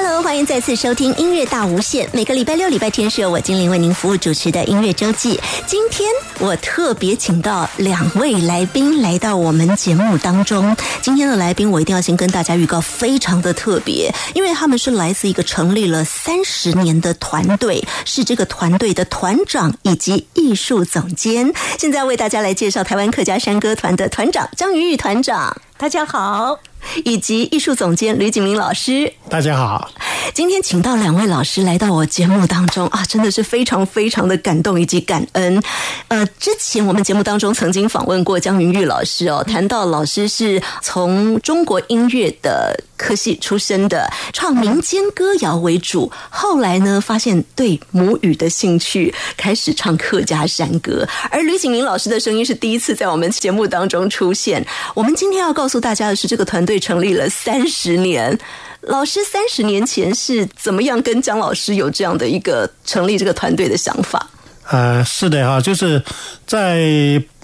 [0.00, 2.08] Hello，欢迎再次收听音乐大无限。
[2.12, 5.40] 每个礼拜六、礼拜天是由我精灵为您服务主持的音乐周记。
[5.66, 6.08] 今天
[6.38, 10.76] 我特别请到两位来宾来到我们节目当中。
[11.02, 21.52] 今天的来宾我一定要先跟大家预告，非常的特别，因为他们是来自一个成立了三十年的团队，是这个团队的团长以及艺术总监。
[21.76, 25.60] 现在为大家来介绍台湾客家山歌团的团长张云玉团长。
[25.76, 26.60] 大家好。
[27.04, 29.90] 以及艺术总监吕景明老师，大家好。
[30.34, 35.62] 今天请到两位老师来到我节目当中啊，真的是非常非常的感动以及感恩。
[36.08, 51.08] 呃，之前我们节目当中曾经访问过江云玉老师哦，谈到老师是从中国音乐的科系出身的，唱民间歌谣为主，后来呢发现对母语的兴趣，开始唱客家山歌。
[51.30, 54.64] 而吕景明老师的声音是第一次在我们节目当中出现。
[54.94, 58.38] 我们今天要告诉大家的是，这个团队成立了三十年。
[58.82, 64.30] 老师三十年前是怎么样跟姜老师有这样的一个成立这个团队的想法？
[64.70, 66.02] 呃，是的哈，就是
[66.46, 66.76] 在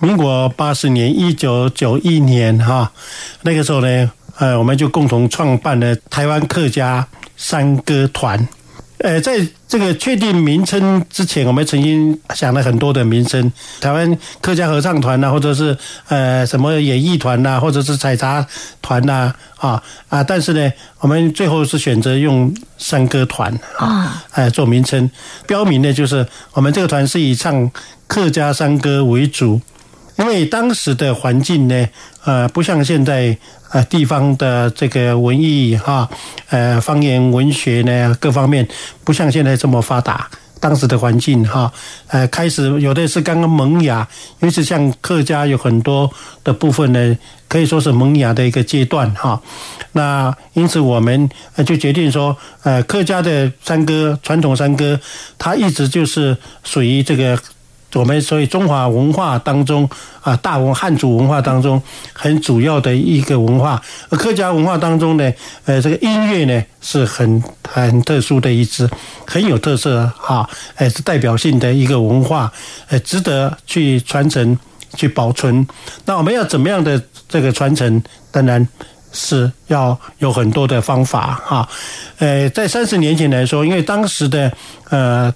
[0.01, 2.93] 民国八十年一九九一年哈，
[3.43, 8.47] 那个时候呢，呃，我们就共同创办了台湾客家山歌团。
[8.99, 15.77] 呃，在这个确定名称之前，我们曾经想了很多的名称，台湾客家合唱团呐，或者是
[16.09, 18.47] 呃什么演艺团呐，或者是采茶
[18.81, 25.11] 团呐，啊啊，但是呢，我们最后是选择用山歌团啊，哎做名称，
[25.47, 27.71] 标明的就是我们这个团是以唱
[28.07, 29.61] 客家山歌为主，
[30.17, 31.89] 因为当时的环境呢，
[32.25, 33.37] 呃，不像现在。
[33.75, 36.09] 呃，地方的这个文艺哈，
[36.49, 38.69] 呃，方言文学呢，各方面
[39.03, 40.31] 不像现在这么发达。
[40.61, 41.73] 当时的环境哈，
[42.07, 44.07] 呃，开始有的是刚刚萌芽，
[44.39, 46.09] 尤其像客家有很多
[46.45, 49.43] 的部分呢，可以说是萌芽的一个阶段哈。
[49.91, 51.29] 那因此我们
[51.67, 55.01] 就决定说，呃，客家的山歌，传统山歌，
[55.37, 57.37] 它一直就是属于这个。
[57.99, 59.89] 我们所以中华文化当中
[60.21, 61.81] 啊，大文汉族文化当中
[62.13, 65.33] 很主要的一个文化，而客家文化当中呢，
[65.65, 68.89] 呃，这个音乐呢是很很特殊的一支，
[69.27, 72.53] 很有特色哈，哎，是代表性的一个文化，
[72.89, 74.59] 呃，值得去传承、
[74.97, 75.67] 去保存。
[76.05, 78.03] 那我们要怎么样的这个传承？
[78.31, 78.67] 当然
[79.13, 81.69] 是要有很多的方法哈。
[82.19, 84.53] 呃，在三十年前来说，因为当时的
[84.91, 85.33] 呃。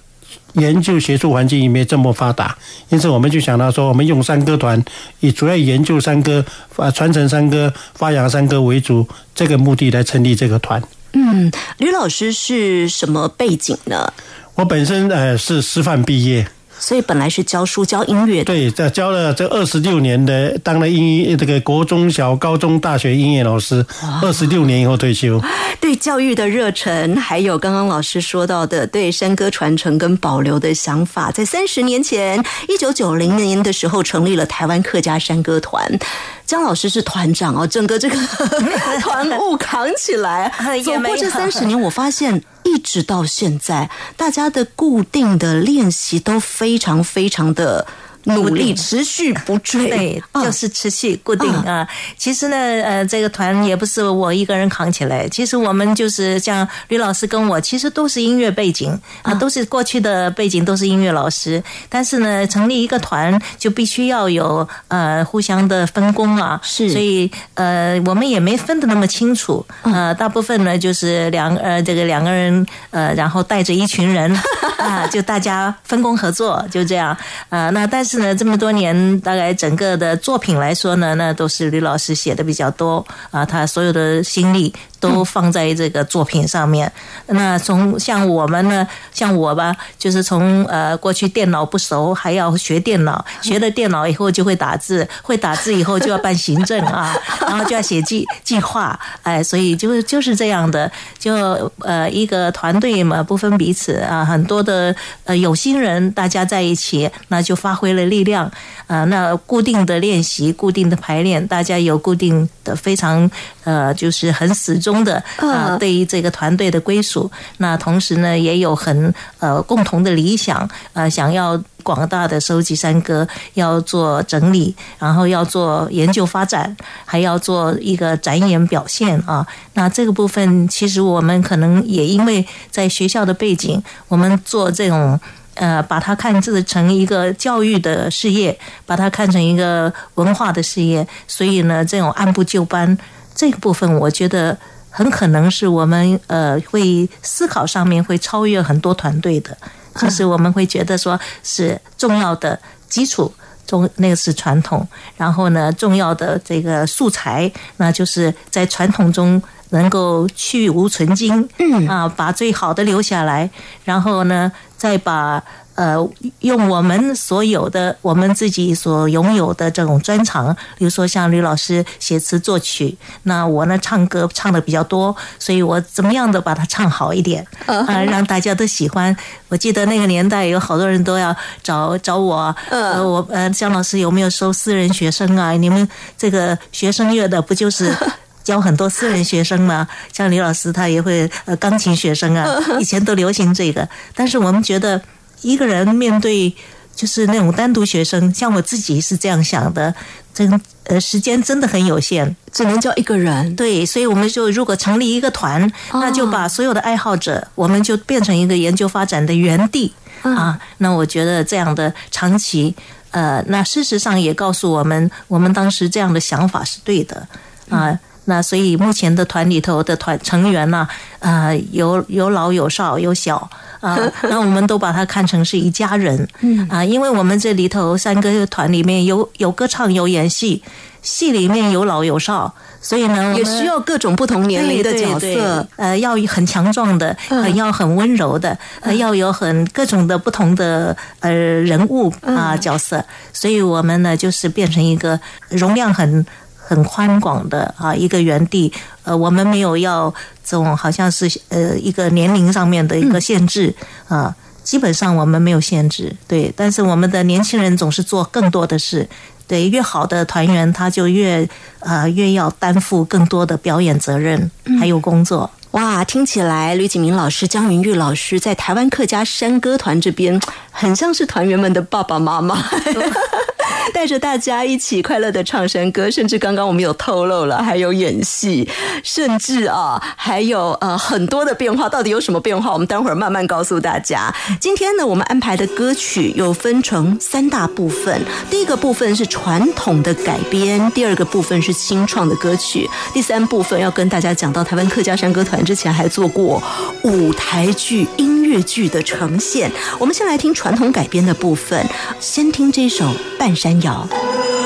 [0.53, 2.57] 研究学术环境也没这么发达，
[2.89, 4.83] 因此我们就想到说，我们用山歌团
[5.19, 6.43] 以主要研究山歌、
[6.75, 10.81] 啊传承山歌、发扬山歌为主这个目的来成立这个团。
[11.13, 14.13] 嗯，吕老师是什么背景呢？
[14.55, 16.47] 我本身呃是师范毕业。
[16.79, 23.85] 所以本来是教书教音乐的，对，在教了这二十六年的，当了音这个国中小、高中、大学音乐老师，
[24.21, 25.41] 二十六年以后退休。
[25.81, 35.99] 对教育的热忱，还有刚刚老师说到的对山歌传承跟保留的想法，在三十年前，一九九零年的时候成立了台湾客家山歌团。
[36.45, 38.17] 姜老师是团长哦，整个这个
[39.01, 40.51] 团务扛起来。
[40.83, 47.87] 走过这三十年，我发现一直到现在，大家的固定的练习都非常非常的。
[48.25, 51.87] 努力持续不坠，对，就是持续固定啊。
[52.17, 55.27] 其实呢，呃，这个团也不是我一个人扛起来。
[55.29, 61.63] 其实我们就是像吕老师跟我，其实都是音乐背景啊，都是过去的背景，都是音乐老师。
[61.87, 66.59] 但是呢，成立一个团就必须要有呃互相的分工啊。
[66.61, 69.65] 是，所以呃，我们也没分的那么清楚。
[69.83, 74.29] 呃，大部分呢就是两呃这个两个人呃，然后带着一群人
[74.77, 77.15] 啊，就大家分工合作，就这样
[77.49, 78.08] 呃，那但是。
[78.09, 84.73] 是呢，这么多年，大概整个的作品来说呢，那都是吕老师写的比较多啊，他所有的心力。
[84.99, 86.91] 都放在这个作品上面。
[87.27, 97.15] 那从像我们呢，像我吧，就是从呃过去电脑不熟，还要学电脑，学了电脑以后就会打字，会打字以后就要办行政啊，
[97.47, 104.93] 然后就要写计计划，哎，所以就就是这样的，就呃一个团队嘛，不分彼此啊，很多的
[105.23, 108.51] 呃有心人大家在一起，那就发挥了力量
[108.87, 109.05] 啊。
[109.05, 113.29] 那固定的练习，固定的排练，大家有固定的非常
[113.63, 114.88] 呃，就是很死忠。
[114.89, 117.29] 终的啊，对于这个团队的归属。
[117.57, 126.75] 那同时呢，也有很呃共同的理想，呃，想要广大的收集山歌，要做整理，然后要做研究发展，
[127.05, 129.45] 还要做一个展演表现啊。
[129.73, 135.19] 那这个部分，其实我们可能也因为在学校的背景，我们做这种。
[135.55, 142.97] 呃，把它看制成一个教育的事业，把它看成一个文化的事业，所以呢，这种按部就班
[143.35, 144.57] 这个部分，我觉得
[144.89, 149.57] 很可能是我们呃会思考上面会超越很多团队的，
[149.95, 153.33] 就是我们会觉得说是重要的基础
[153.65, 159.41] 中那个是传统，然后呢，重要的这个素材，那就是在传统中。
[159.71, 163.47] 能够去无存精，嗯啊，把最好的留下来，
[163.83, 165.39] 然后呢，再把
[165.79, 165.95] 呃
[166.41, 179.15] 用我们所有的我们自己所拥有的这种专长，比如说像吕老师写词作曲，那我呢唱歌唱的比较多，所以我怎么样的把它唱好一点啊， 让大家都喜欢。
[179.47, 181.33] 我记得那个年代有好多人都要
[181.63, 185.51] 找找 我，呃，我呃姜老师有没有收私人学生啊？
[185.53, 185.87] 你们
[186.17, 187.95] 这个学声乐的不就是？
[188.41, 192.47] 教很多私人学生嘛，像李老师他也会呃钢琴学生啊，
[192.79, 193.87] 以前都流行这个。
[194.15, 194.99] 但是我们觉得
[195.41, 196.53] 一个人面对
[196.95, 199.93] 就是那种单独学生，像我自己是这样想的，
[200.33, 203.55] 真呃时间真的很有限，只能教一个人。
[203.55, 210.59] 对，所以我们就如果成立一个团，那就把所有的爱好者，我们就变成一个研究发展的园地啊。
[210.79, 212.75] 那我觉得这样的长期
[213.11, 217.27] 呃，那事实上也告诉我们，我们当时这样的想法是对的
[217.69, 217.97] 啊。
[218.29, 220.87] 那所以目前的团里头的团成员呢，
[221.17, 223.49] 啊，有有老有少有小
[223.81, 223.97] 啊，
[224.29, 226.27] 那我们都把它看成是一家人，
[226.69, 230.61] 啊，因为我们这里头三个团里面有有歌唱有演戏，
[231.01, 237.17] 戏里面有老有少，所以呢也需要各种不同年龄的角色，呃，要很强壮的，
[237.55, 238.55] 要很温柔的，
[238.95, 243.03] 要有很各种的不同的呃人物啊角色，
[243.33, 246.23] 所以我们呢就是变成一个容量很。
[246.69, 248.71] 很宽广的啊，一个园地。
[249.03, 250.13] 呃，我们没有要
[250.45, 253.73] 这种好像是呃一个年龄上面的一个限制
[254.07, 256.15] 啊，基本上我们没有限制。
[256.27, 259.09] 对，但是我们的年轻人总是做更多的事。
[259.47, 261.49] 对，越好的团员他就越
[261.79, 265.49] 呃越要担负更多的表演责任，还有工作。
[265.71, 270.39] 哇，听起来吕景明老师、江云玉老师在台湾客家山歌团这边，
[270.69, 272.63] 很像是团员们的爸爸妈妈。
[273.91, 278.67] 带着大家一起快乐的唱山歌，甚至刚刚我们有透露了，还有演戏，
[279.03, 281.89] 甚至啊，还有呃很多的变化。
[281.89, 282.71] 到底有什么变化？
[282.71, 284.33] 我们待会儿慢慢告诉大家。
[284.59, 288.21] 今天呢，我们安排的歌曲有分成三大部分。
[288.49, 296.61] 第一个部分是传统的改编，第二个部分是新创的歌曲，第三部分要跟大家讲到台湾客家山歌团之前还做过
[297.03, 299.71] 舞台剧、音乐剧的呈现。
[299.97, 301.83] 我们先来听传统改编的部分，
[302.19, 303.05] 先听这首
[303.39, 303.73] 《半山》。
[303.79, 304.58] 山摇。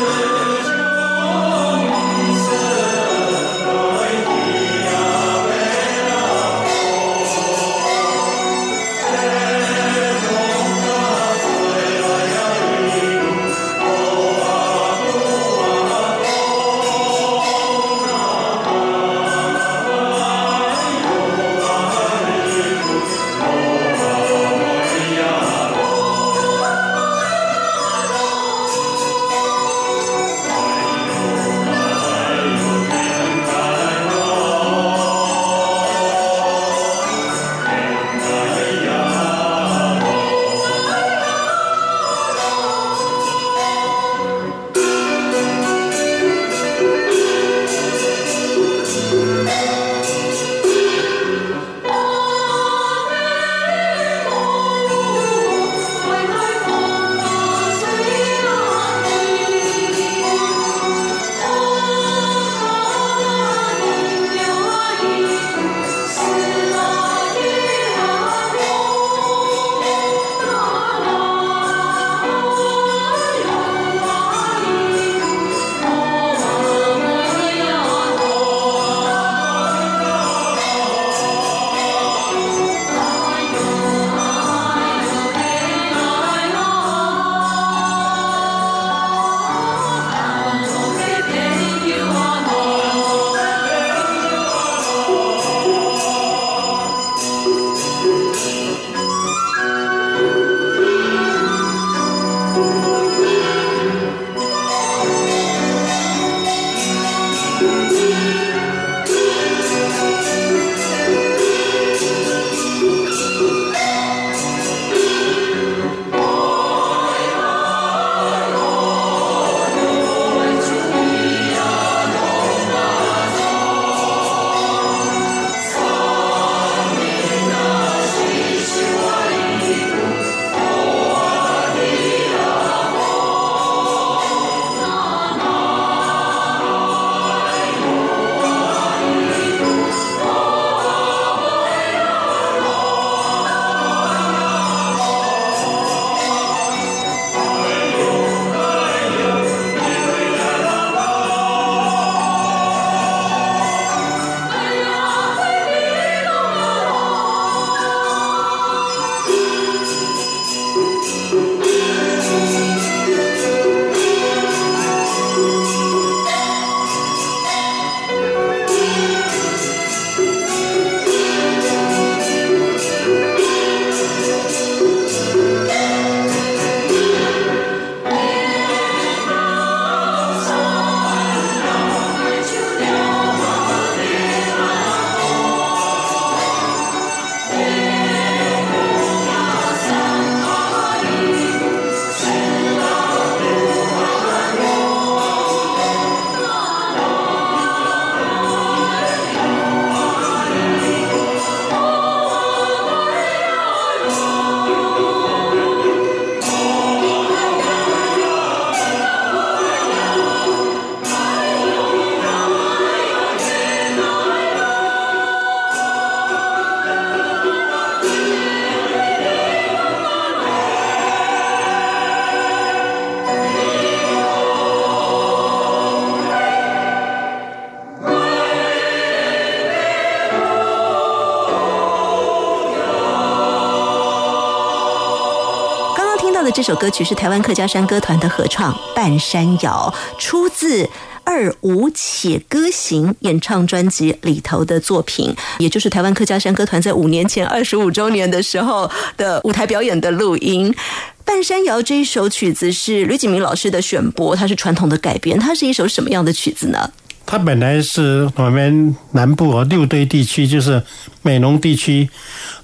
[236.53, 239.91] 这首歌曲是台湾客家山歌团的合唱《半山谣》，
[240.21, 240.87] 出自。
[241.25, 250.69] 二五且歌行演唱专辑里头的作品，也就是台湾客家山歌团在五年前二十五周年的时候的舞台表演的录音。
[251.23, 256.91] 《半山谣》这一首曲子是吕景明老师的选播，它是传统的改编，它是一首什么样的曲子呢？
[257.25, 260.83] 它本来是我们南部和六堆地区，就是
[261.21, 262.09] 美浓地区。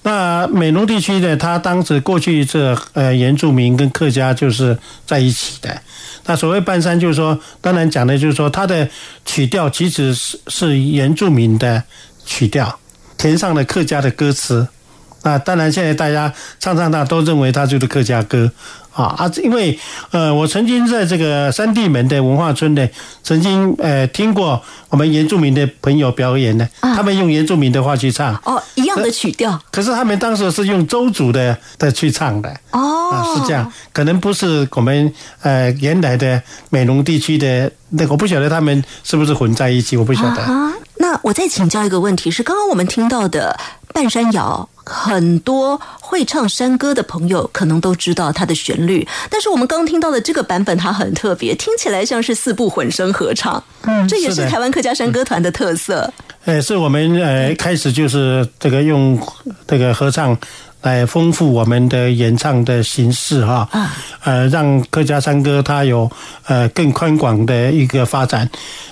[0.04, 5.82] 那美浓地区呢，它当时过去这呃原住民跟客家就是在一起的。
[6.26, 8.88] 那所谓半山，就是说，当然讲的就是说，它的
[9.26, 11.84] 曲调其实是是原住民的
[12.26, 12.80] 曲调，
[13.18, 14.68] 填上了客家的歌词。
[15.24, 18.52] 那当然，现在大家唱唱大都认为它就是客家歌。
[19.00, 19.32] 啊啊！
[19.42, 19.80] 因为
[20.12, 22.86] 呃，我曾经在这个三地门的文化村呢，
[23.24, 29.58] 曾经呃听过我们原住民的朋友表演呢，他们用原住民的话去唱哦，一样的曲调。
[29.72, 35.14] 可是他们当时是用周族的的去唱的哦，啊是这样，可能不是我们
[35.44, 40.44] 呃原来的美浓地区的那个，我不晓得他们是不是混在一起，我不晓得。
[40.98, 43.58] 那我再请教一个问题，是刚刚我们听到的
[43.94, 44.68] 半山谣。
[44.92, 53.64] 很多会唱山歌的朋友可能都知道它的旋律，但是我们刚听到的这个版本它很特别，听起来像是四部混声合唱。
[53.84, 56.12] 嗯，这也是台湾客家山歌团的特色。
[56.46, 59.20] 呃，是我们呃开始就是这个用
[59.68, 60.36] 这个合唱
[60.82, 63.70] 来丰富我们的演唱的形式哈。
[63.72, 63.96] 啊。
[64.24, 66.10] 呃，让客家山歌它有
[66.48, 68.50] 呃更宽广的一个发展。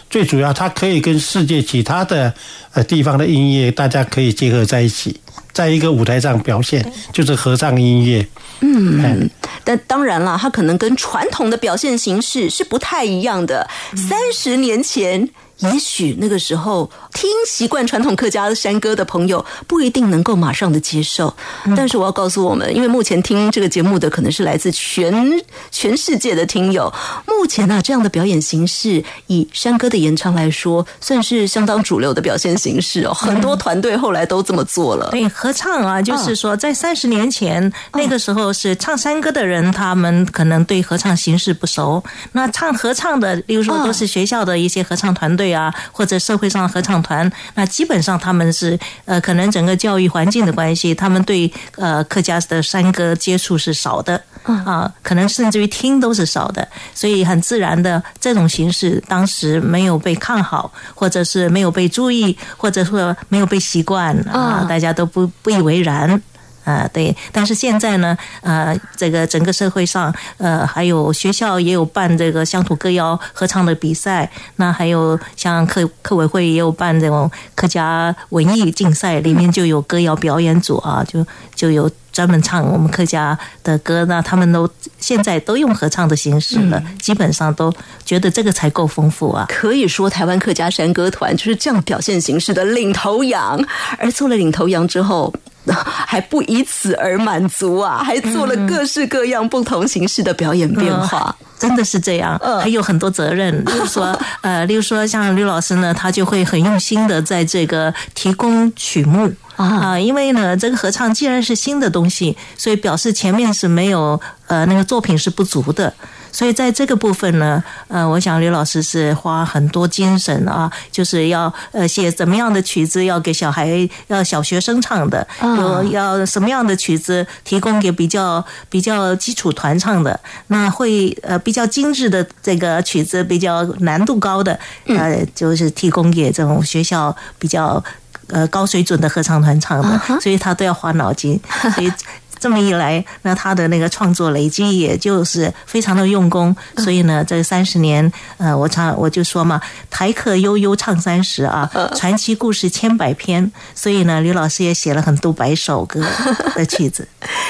[0.09, 2.31] 最主要，它可以跟世界其他的
[2.73, 5.19] 呃地方的音乐大家可以结合在一起。
[5.57, 8.23] 在一个舞台上表现，就是合唱音乐。
[8.59, 9.27] 嗯，
[9.63, 13.67] 但当然了，它可能跟传统的表现形式是不太一样的。
[13.95, 15.27] 三十年前。
[15.59, 21.33] 也许那个时候听习惯传统客家山歌的朋友不一定能够马上的接受，
[21.75, 26.93] 但是我要告诉我们，因为目前听这个节目的可能是来自全全世界的听友，
[27.25, 33.13] 目前呢这样的表演形式，以山歌的演唱来说，算是相当主流的表现形式哦。
[33.13, 35.09] 很多团队后来都这么做了。
[35.09, 45.46] 对，合唱啊，就是说在三十年前那个时候是唱山歌的人，他们可能对合唱形式不熟，那唱合唱的，例如说都是学校的一些合唱团队。
[45.51, 66.21] 啊，或者社会上合唱团，那基本上他们是呃，可能整个教育环境的关系，他们对呃客家的山歌接触是少的啊，可能甚至于听都是少的，所以很自然的这种形式当时没有被看好，或者是没有被注意，或者说没有被习惯啊，大家都不不以为然。
[66.67, 84.69] 啊，对，但是现在呢，呃，这个整个社会上，呃，还有学校也有办这个乡土歌谣合唱的比赛，那还有像客客委会也有办这种客家文艺竞赛，里面就有歌谣表演组啊，就就有专门唱我们客家的歌，那他们都
[85.00, 89.45] 现在都用合唱的形式了，基本上都觉得这个才够丰富啊。
[89.47, 93.57] 可以说，台湾客家山歌团就是这样表现形式的领头羊，
[93.97, 95.33] 而做了领头羊之后。
[96.07, 98.03] 还不以此而满足啊！
[98.03, 102.39] 还做了各式各样不同形式的表演变化，真的是这样。
[102.62, 115.93] 还有很多责任，例如说，呃，例如说像刘老师呢，他就会很用心的在这个提供曲目啊，因为呢，这个合唱既然是新的东西，所以表示前面是没有呃那个作品是不足的。
[116.38, 123.67] 所以在这个部分呢，呃，我想刘老师是花很多精神啊，就是要呃写怎么样的曲子要给小孩
[124.06, 137.84] 要小学生唱的，有要什么样的曲子提供给比较比较基础团唱的，那会呃比较精致的这个曲子比较难度高的，呃，就是提供给这种学校比较
[138.27, 141.39] 呃高水准的合唱团唱的，所以他都要花脑筋，
[141.74, 141.91] 所以。
[142.39, 156.03] 这么一来，那他的那个创作累积也就是非常的用功，所以呢，这三十年，呃，我唱我就说嘛，台客悠悠唱三十啊，传奇故事千百篇，所以呢，刘老师也写了很多百首歌
[156.56, 157.08] 的曲子。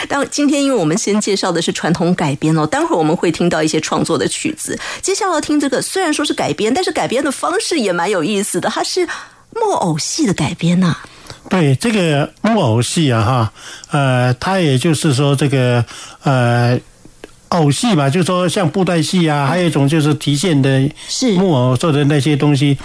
[0.08, 4.78] 但今天因为我们先介绍的是传统改编哦，待会儿我们会听到一些创作的曲子。
[5.02, 9.08] 接下来听这个，虽然说是改编，但是改编的方式也蛮有意思的，它是
[9.54, 10.98] 木偶戏的改编呐。
[11.50, 13.54] 对这个木偶戏啊，哈，
[13.92, 15.84] 呃，它也就是说这个
[16.24, 16.78] 呃
[17.50, 20.90] 偶戏嘛，就说像布袋戏啊，还有一种就是提线的
[21.38, 22.78] 木偶做的那些东西。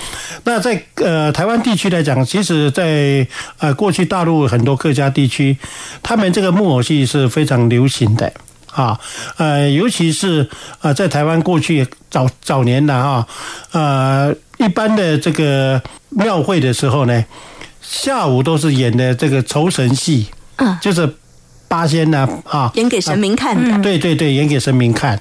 [0.44, 3.26] 那在呃台湾地区来讲，其实，在
[3.58, 5.56] 呃过去大陆很多客家地区，
[6.00, 8.32] 他们这个木偶戏是非常流行的
[8.70, 8.98] 啊，
[9.38, 10.48] 呃，尤其是
[10.82, 13.26] 呃在台湾过去早早年的哈，
[13.72, 17.24] 呃，一般的这个庙会的时候呢。
[17.92, 21.06] 下午都是演的这个酬神戏，嗯，就是
[21.68, 23.78] 八仙呐啊，演给神明看的。
[23.82, 25.20] 对对对，演给神明看。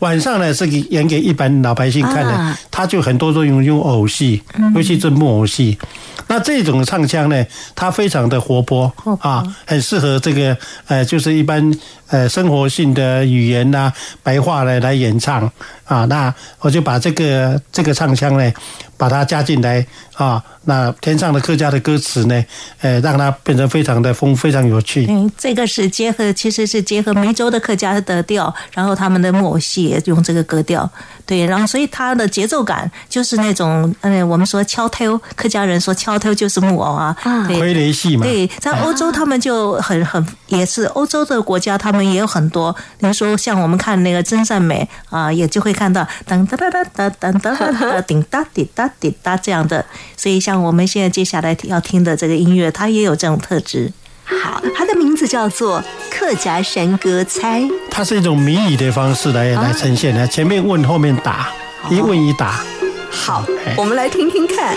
[0.00, 4.42] 晚上呢是演给一般老百姓看的，啊他就很多都用用偶戏，
[4.74, 5.78] 尤其是木偶戏。
[6.26, 10.56] 那这种唱腔呢，它非常的活泼啊，很适合这个
[10.88, 11.74] 呃，就是一般
[12.08, 13.90] 呃生活性的语言呐、
[14.22, 15.50] 白话来来演唱
[15.84, 16.04] 啊。
[16.04, 18.52] 那我就把这个这个唱腔呢，
[19.00, 20.44] 把它加进来啊。
[20.64, 22.44] 那天上的客家的歌词呢，
[22.82, 25.06] 呃，让它变得非常的丰，非常有趣。
[25.08, 30.88] 嗯，这个是结合，其实是结合梅州的客家的调，然后他们的木偶戏也用这个歌调，
[31.24, 42.70] 对，然后所以它的节奏感就是那种，嗯，我们说敲头，客家人说敲头就是木偶啊，啊对傀儡戏嘛，对，在欧洲他们就很很也是欧洲的国家，他们也有很多。
[42.98, 49.84] 比如说像我们看那个真善美啊，也就会看到噔哒哒哒哒噔哒哒哒 叮哒滴哒滴答这样的。
[50.16, 53.92] 所以像我们现在接下来要听的这个音乐，它也有这种特质。
[54.24, 57.60] 好，它的名字叫做《客家山歌猜》。
[57.90, 61.50] 它是一种谜语的方式来来呈现的，前面问，后面答，
[61.90, 62.64] 一问一答。
[63.10, 63.44] 好，
[63.76, 64.76] 我们来听听看。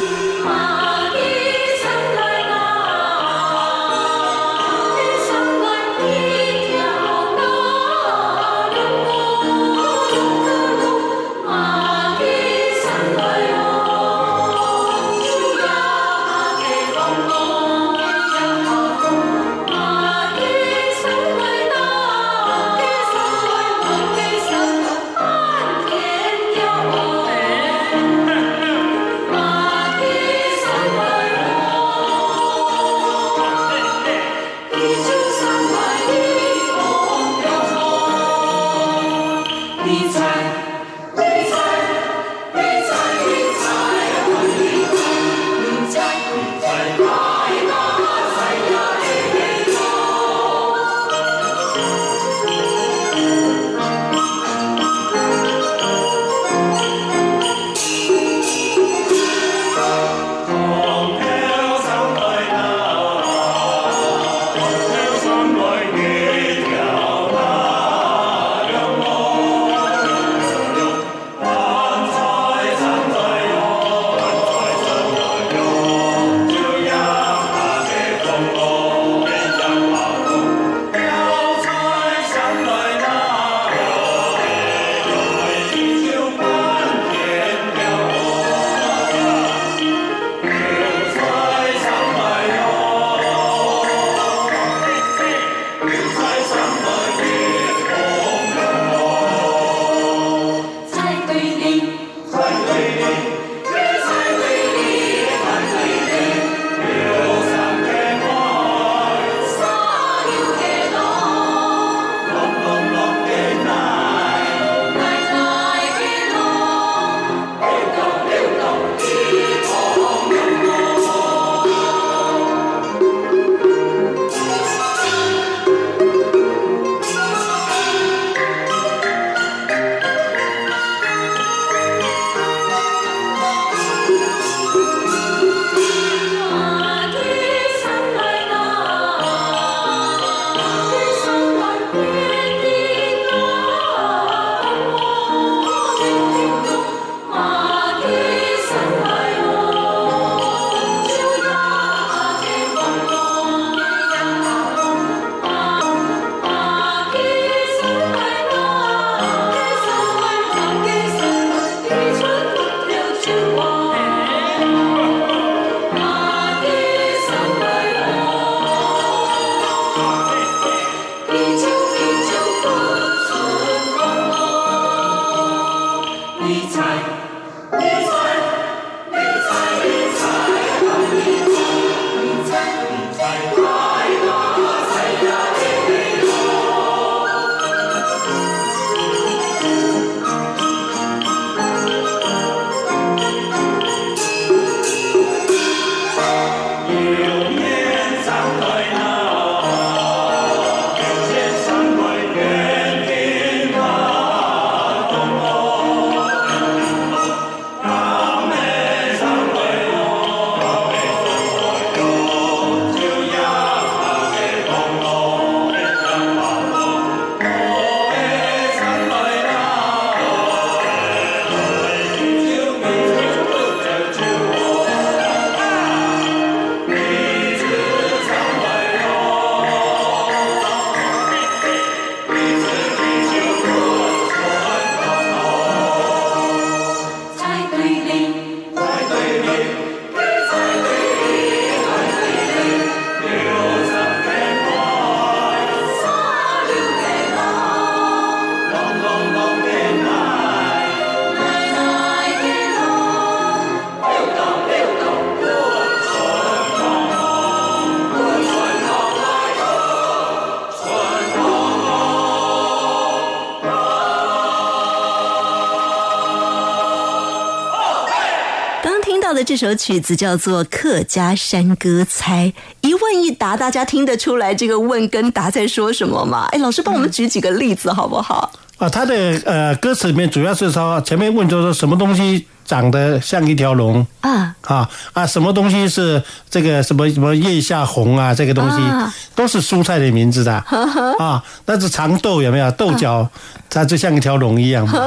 [269.44, 276.48] 这首曲子叫做《客家山歌猜》，一问一答，大家听得出来这个问跟答在说什么吗？
[276.52, 278.52] 哎，老师帮我们举几个例子好不好？
[278.78, 279.14] 啊，他的
[279.46, 284.06] 呃歌词里面主要是说前面问就是什么东西长得像一条龙。
[284.22, 284.56] 啊。
[284.62, 289.14] 啊啊，什么东西是这个什么什么叶下红啊，这个东西啊。
[289.36, 290.54] 都是蔬菜的名字的。
[291.20, 291.44] 啊。
[291.66, 292.72] 那是长豆有没有？
[292.72, 293.28] 豆角
[293.70, 295.00] 它就像一条龙一样嘛。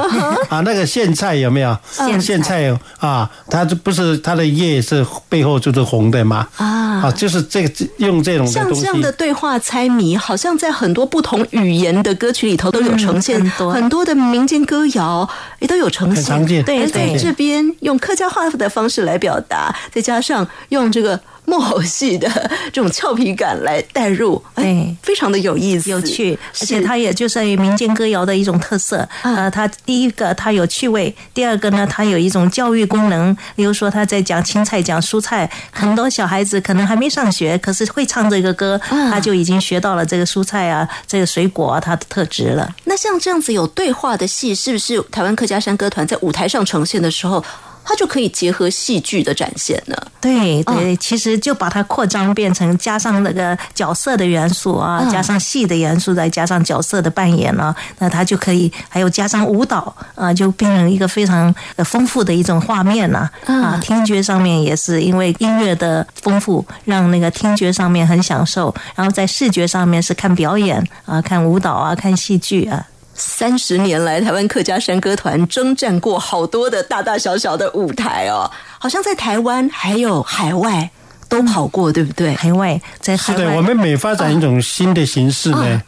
[0.49, 0.59] 啊。
[0.61, 1.75] 那个苋菜有没有？
[1.95, 2.37] 苋菜。
[2.37, 6.47] 苋菜啊，它就不是它的叶是背后就是红的嘛。
[6.57, 6.67] 啊。
[7.01, 13.73] 啊，就是这个用这种像这样的对话猜谜，好像在很多不同语言的歌曲里头都有呈现，嗯很多。
[13.73, 15.27] 很多的民间歌谣
[15.59, 17.46] 也都有呈现，很常见对对这边
[17.81, 22.29] 用客家话的方式来表达，再加上用这个木偶戏的
[22.73, 29.07] 这种俏皮感来带入，哎，非常的有意思、有趣，而且它也就是民间歌谣的一种特色。
[29.23, 33.35] 呃，它第一个它有趣味，第二个呢，它有一种教育功能。
[33.55, 42.75] 比如说，他在讲青菜、讲蔬菜，很多小孩子可能还没上学，可是会唱这个歌，嗯他就已经学到了这个蔬菜啊、这个水果啊它的特质了。
[42.83, 47.41] 那像这样子有对话的戏，是不是台湾客家山歌团在舞台上呈现的时候，
[47.87, 49.95] 它就可以结合戏剧的展现呢？
[50.19, 63.79] 对嗯对，其实就把它扩张变成加上那个角色的元素啊，嗯加上戏的元素，再加上角色的扮演啊，那它就可以还有加上舞蹈啊，就变成一个非常呃丰富的一种画面呐嗯啊。
[63.81, 72.85] 听觉上面也是因为音乐的丰富，让那个听觉上面很享受，然后在视觉上面是看表演啊，看舞蹈啊，看戏剧啊。
[73.17, 80.89] 三十年来，台湾客家山歌团征战过好多的大大小小的舞台哦，好像在台湾还有海外
[81.27, 82.35] 都跑过，对不对？
[82.35, 85.81] 海外在海是的，我们每发展一种新的形式呢，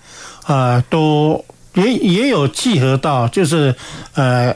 [0.45, 3.73] 啊、都也也有契合到，就是
[4.15, 4.53] 呃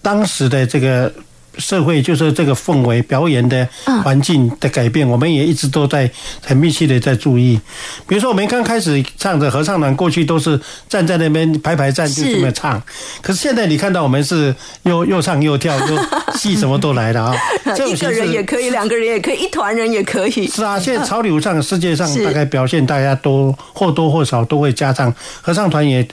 [0.00, 1.12] 当时的这个
[1.58, 3.66] 社会，就是这个氛围、表演的
[4.02, 6.10] 环境的改变，我们也一直都在
[6.42, 7.60] 很密切的在注意。
[8.06, 12.82] 比如说，我们刚开始唱的合唱团，过去都是站在那边排排站就是这么唱，
[13.22, 15.98] 可是现在你看到我们是又又唱又跳，又
[16.36, 17.36] 戏什么都来了啊！
[17.76, 20.46] 这一个人也可以，两个人也可以，一团人也可以。
[20.48, 26.06] 是啊，现在 潮流上世界上大概表现，大家都或多或少都会加上合唱团也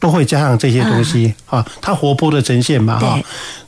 [0.00, 3.20] 都会加上这些东西啊，它活泼的呈现嘛哈。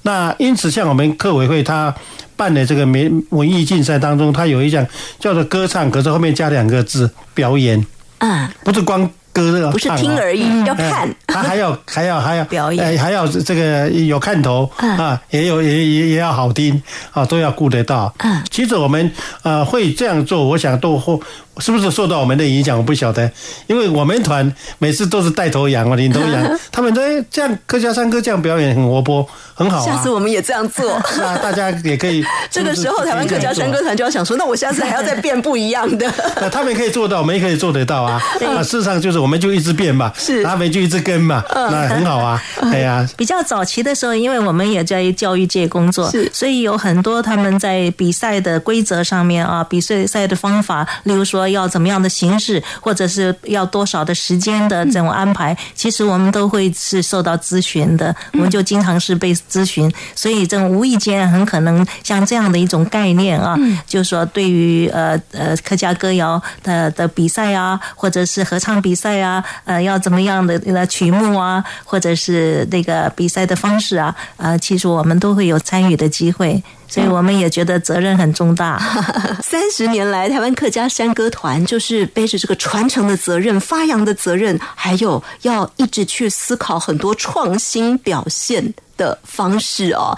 [0.03, 1.95] 那因此，像我们客委会它
[2.35, 4.85] 办的这个文文艺竞赛当中，它有一项
[5.21, 7.87] 叫做歌唱，可是后面加两个字表演，
[8.19, 11.09] 嗯，不是光歌的不是听而已，要看。
[11.09, 11.17] 哎。
[11.27, 12.85] 他还要还要还要表演。
[12.85, 14.99] 哎还要这个有看头嗯。
[14.99, 18.13] 啊，也有也也也要好听啊，都要顾得到。
[18.19, 19.11] 嗯，其实我们
[19.43, 21.19] 呃会这样做，我想都或
[21.59, 23.31] 是不是受到我们的影响，我不晓得，
[23.67, 30.11] 因为我们团每次都是带头羊啊，领头羊，他们说哎这样客家山歌这样表演很活泼，很好啊下次。
[30.11, 31.01] 我们也这样做。
[31.07, 32.25] 是啊，大家也可以。
[32.51, 36.11] 这个时候，台湾客家山歌团就要想说，那我下次还要再变不一样的。
[36.41, 38.21] 那他们可以做到，我们也可以做得到啊。
[38.41, 42.43] 那事实上就是我们就一直变嘛，是他们就一直跟嘛，那很好啊。
[42.73, 78.79] 哎呀，比较早期的时候，因为我们也在教育界工作是，所以有很多他们在比赛的规则上面啊，比赛赛的方法，例如说要怎么样的形式，或者是要多少的时间的这种安排，其实我们都会是受到咨询的，我们就经常是被咨询，所以这种无意间很可能像这样的一种概念啊，就是说对于呃呃客家歌谣的的比赛啊，或者是合唱比赛啊，呃要怎么样的呃曲目啊，或者是那个比赛的方式啊，呃，其实我们都会有参与的机会，所以我们也觉得责任很重大。
[79.43, 90.15] 三十年来，台湾客家山歌团就是背着这个传承的责任、发扬的责任，还有要一直去思考很多创新表现的方式哦。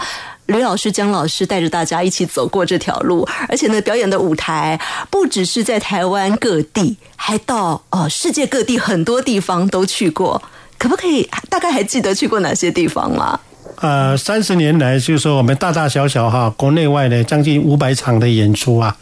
[0.47, 4.77] 吕老师、姜老师带着大家一起走过这条路，而且呢，表演的舞台
[5.09, 10.43] 不只是在台湾各地，还到哦世界各地很多地方都去过。
[10.77, 13.39] 可不可以大概还记得去过哪些地方吗？
[13.81, 18.95] 呃，三十年来，就是说我们大大小小哈，国内外的将近五百场的演出啊，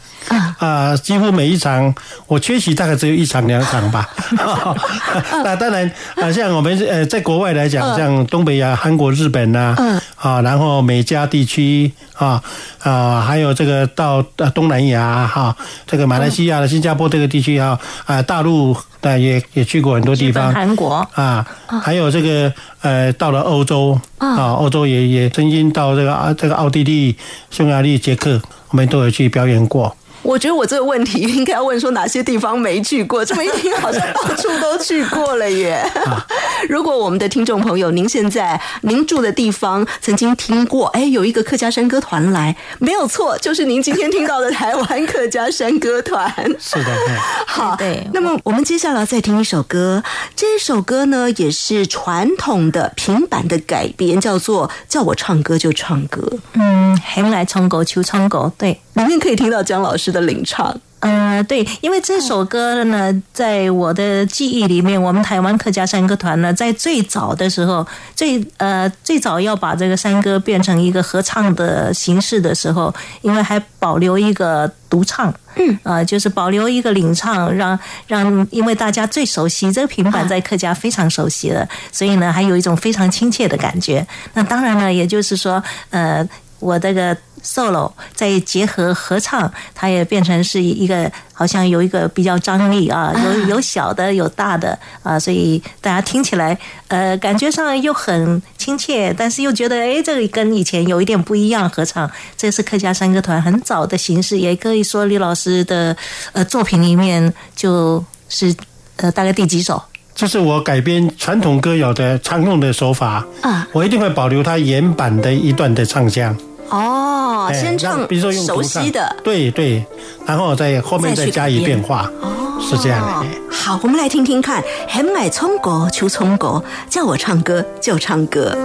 [0.58, 1.94] 啊、几乎每一场
[2.26, 4.08] 我缺席大概只有一场两场吧。
[5.44, 10.00] 那当然啊、像我们呃在国外来讲，像东北亚、韩国、日本呐、嗯。
[10.16, 12.42] 啊，然后美加地区啊
[12.82, 15.54] 啊，还有这个到呃东南亚哈、
[15.86, 20.52] 这个马来西亚、新加坡这个地区啊啊，大陆的也也去过很多地、方。
[20.52, 21.46] 韩国，啊，
[21.82, 27.16] 还有这个呃，到了欧洲啊，欧洲也也曾经到这个啊这个奥地利、
[27.50, 28.40] 匈牙利、捷克，
[28.70, 29.94] 我们都有去表演过。
[30.24, 35.84] 我觉得我这个问题应该要问说哪些地方没去过，这么一听好像到处都去过了耶。
[36.68, 46.32] 如果我们的听众朋友，您现在您住的地方曾经听过，哎，有一个客家山歌团来，没有错，就是您今天听到的台湾客家山歌团。
[46.58, 50.02] 是的，对好，对那么我们接下来再听一首歌，
[50.34, 56.22] 这一首歌呢也是传统的平板的改编，叫做《叫我唱歌就唱歌》，
[56.54, 58.80] 嗯，很来唱歌，求唱歌，对。
[58.94, 60.80] 里面可以听到姜老师的领唱。
[61.00, 84.06] 呃，对，因为这首歌呢，在我的记忆里面，我们台湾客家山歌团呢，在最早的时候，最呃最早要把这个山歌变成一个合唱的形式的时候，因为还保留一个独唱，嗯，呃，就是保留一个领唱，让让，因为大家最熟悉这个平板在客家非常熟悉了，所以呢，还有一种非常亲切的感觉。
[84.32, 86.26] 那当然了，也就是说，呃，
[86.60, 87.14] 我这个。
[87.44, 96.56] Solo 再结合合唱，它也变成是一个好像有一个比较张力啊，有有小的有大的啊，所以大家听起来
[96.88, 101.68] 呃感觉上又很亲切，但是又觉得哎这个跟以前有一点不一样。
[101.74, 105.96] 合唱这是客家山歌团很早的形式，也可以说李老师的
[106.32, 108.54] 呃作品里面就是
[108.96, 109.82] 呃大概第几首？
[110.14, 116.36] 这是我改编传统歌谣的常用的手法啊，我一定会保留它原版的一段的唱腔。
[116.70, 119.84] 哦，哎先唱比如说用熟悉的，对对，
[120.26, 123.26] 然后再后面再加以变化，哦是这样的。
[123.26, 128.56] 哎好，我们来听听看，很爱葱歌求葱歌，叫我唱歌就唱歌。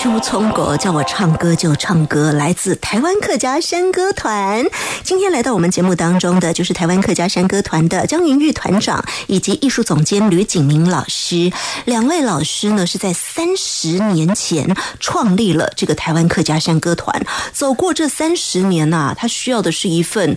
[0.00, 4.64] 秋葱果，叫我唱歌就唱歌，来自台湾客家山歌团。
[5.02, 11.50] 今天来到我们节目当中的，就是台湾客家山歌团的江云玉团长以及艺术总监吕景明老师。
[11.84, 13.12] 两位老师呢，是在
[13.48, 17.24] 三十年前创立了这个台湾客家山歌团。
[17.52, 20.36] 走过这三十年呐、他需要的是一份。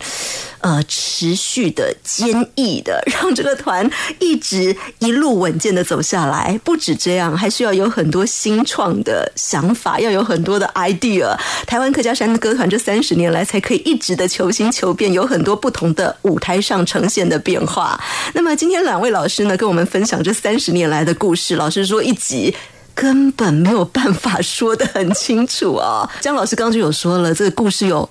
[0.62, 6.56] 呃，持续的、坚毅的，让这个团一直一路稳健的走下来。
[6.64, 11.36] 不止这样，还需要有很多新创的想法，要有很多的 idea。
[11.66, 18.00] 台湾客家山歌团这三十年来才可以一直的求新求变，有很多不同的舞台上呈现的变化。
[18.36, 21.56] 那么今天两位老师呢，跟我们分享这三十年来的故事。
[21.56, 22.56] 老师说一集。
[23.02, 26.08] 根本没有办法说得很清楚啊！
[26.20, 28.08] 江老师刚刚就有说了，这个故事有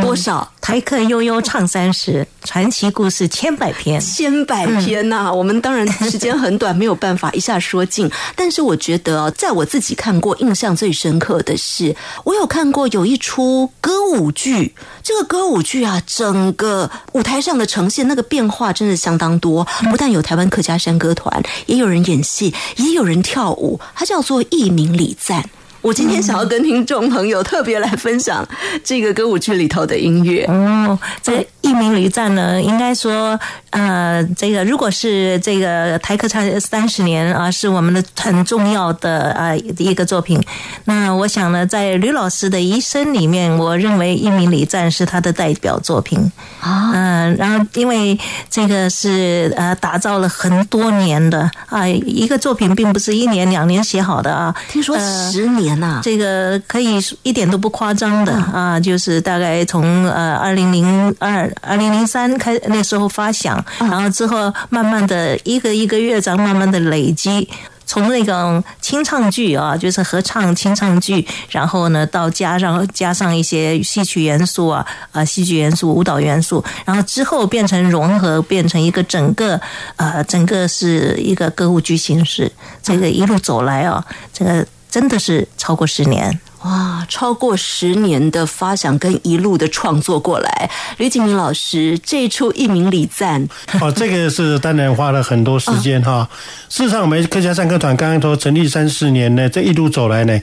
[0.00, 0.50] 多少？
[0.60, 4.00] 台客悠悠唱三十，传奇故事千百篇。
[4.00, 8.08] 千百篇呐、我们当然时间很短，没有办法一下说尽。
[8.36, 14.72] 但是我觉得，在我自己看过，印象最深刻的是，我有看过有一出歌舞剧。
[15.02, 19.66] 这个歌舞剧啊，整个舞台上的呈现那个变化真的相当多。
[19.90, 25.44] 不但有台湾客家山歌团，也有人演戏，也有人跳舞，它叫做艺名礼赞。
[25.82, 28.46] 我今天想要跟听众朋友特别来分享
[28.84, 30.44] 这个歌舞剧里头的音乐。
[30.46, 33.38] 哦，这个一鸣旅战呢，应该说，
[33.70, 40.40] 呃，这个如果是这个台客唱三十年啊，是我们的很重要的啊一个作品。
[40.84, 48.18] 那我想呢，在吕老师的一生里面，我认为一鸣旅战是他的代表作品啊嗯、然后因为
[48.50, 54.54] 这个是呃打造了很多年的啊一个作品，并不是一年两年写好的啊。
[54.68, 67.48] 听说呃十年呐、这个可以一点都不夸张的啊，就是大概从呃二零零二、二零零三开那时候发想，然后之后慢慢的一个一个乐章慢慢的累积。
[67.84, 79.60] 从那种清唱剧啊，就是合唱清唱剧，然后呢，到加上加上一些戏曲元素啊，啊，戏剧元素、舞蹈元素，然后之后变成融合，变成一个整个
[79.96, 82.50] 呃，整个是一个歌舞剧形式。
[82.82, 86.40] 这个一路走来啊，这个真的是超过十年。
[86.64, 93.48] 哇，超过十年的发想跟一路的创作过来，吕景明老师这一出一鸣礼赞，
[93.80, 96.28] 哦，这个是当然花了很多时间哈。
[96.70, 100.40] 事实上，我们客家山歌团刚刚说成立三四年呢，这一路走来呢，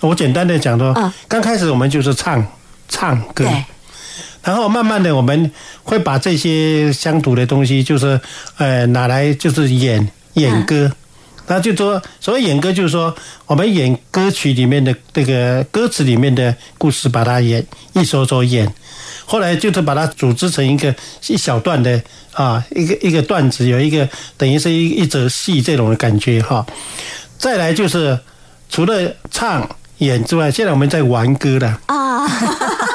[0.00, 2.44] 我简单的讲说嗯，刚开始我们就是唱
[2.88, 3.46] 唱歌，
[4.42, 5.50] 然后慢慢的我们
[5.84, 8.20] 会把这些乡土的东西，就是
[8.58, 10.90] 呃拿来就是演演歌。
[11.50, 13.12] 那就说，所谓演歌，就是说
[13.46, 18.72] 我们演歌曲里面的这个歌词里面的故事，把它演一首首演。
[19.26, 20.94] 后来就是把它组织成一个
[21.26, 22.00] 一小段的
[22.34, 26.64] 啊，一个一个段子，有一个等于是一一则戏这种的感觉哈。
[27.36, 28.16] 再来就是
[28.68, 32.28] 除了唱演之外，现在我们在玩歌了啊，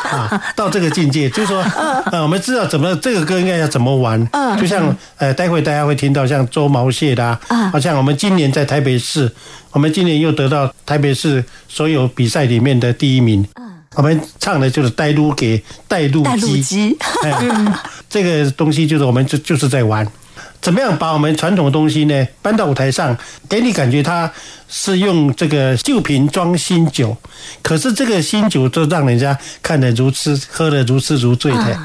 [0.06, 1.62] 啊，到这个境界，就是说，
[2.12, 4.58] 呃，我们知道怎么这个歌应该要怎么玩，嗯。
[4.60, 9.32] 就像呃，待会大家会听到像周毛蟹的啊，嗯好像我们今年在台北市，
[9.72, 13.46] 我们今年又得到台北市所有比赛里面的第一名。
[13.96, 17.34] 我们唱的就是带路给带路带路机，机，哎，
[18.10, 20.06] 这个东西就是我们就就是在玩，
[20.66, 23.16] 怎么样把我们传统的东西呢搬到舞台上，
[23.48, 24.32] 给你感觉它
[24.68, 27.16] 是用这个旧瓶装新酒，
[27.62, 31.80] 可是这个新酒就让人家看得如痴，喝得如痴如醉的、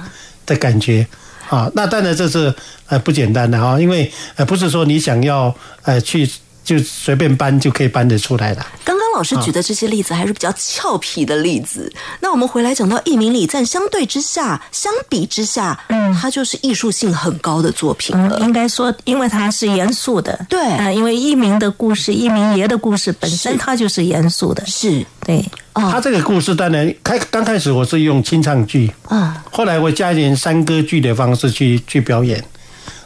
[0.47, 1.07] 的感觉。
[1.51, 2.55] 啊，那当然这是
[2.87, 6.27] 呃不简单的哈，因为呃不是说你想要呃去
[6.65, 8.67] 就随便搬就可以搬得出来了。
[8.85, 11.93] 刚刚老师举的这些例子还是比较俏皮的例子。
[12.21, 18.39] 那我们回来讲到一鸣礼赞，相对之下，相比之下，嗯，它就是艺术性很高的作品了。
[18.39, 20.61] 嗯，应该说，因为它是严肃的，对。
[20.61, 25.05] 啊、因为一鸣的故事，一鸣爷的故事本身它就是严肃的，是。
[25.27, 25.45] 对，
[25.75, 32.43] 啊他这个故事当然开刚开始我是用清唱剧，啊，后来我加一点山歌剧的方式去去表演，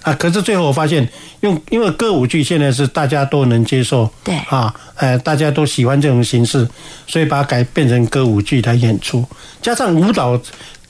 [0.04, 1.08] 啊，可是最后我发现
[1.40, 6.68] 用因为歌舞剧现在是大家都能接受，对啊，呃，大家都喜欢这种形式，
[7.06, 9.24] 所以把它改变成歌舞剧来演出，
[9.62, 10.38] 加上舞蹈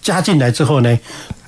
[0.02, 0.98] 加进来之后呢，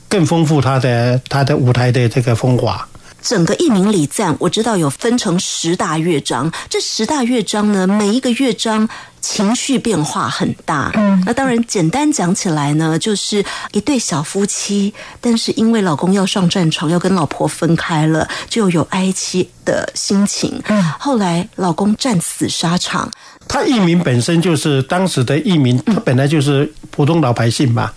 [0.09, 2.89] 更丰富它的它的舞台的这个风华。
[3.23, 6.53] 整个一鸣礼赞，我知道有分成十大乐章。
[6.71, 8.89] 这十大乐章呢，每一个乐章
[9.21, 10.93] 情绪变化很大。
[10.95, 20.63] 嗯，那当然，简单讲起来呢，就是一对小夫妻，但是因为老公要上战场，要跟老婆分开了，就有哀戚的心情。
[20.69, 23.11] 嗯，后来老公战死沙场，
[23.49, 27.91] 他义民本身就是当时的义民，他本来就是普通老百姓嘛，